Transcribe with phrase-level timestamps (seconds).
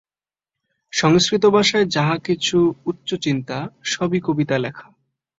[0.93, 2.57] সংস্কৃত ভাষায় যাহা কিছু
[2.85, 3.57] উচ্চচিন্তা,
[3.83, 4.87] সবই কবিতায় লেখা।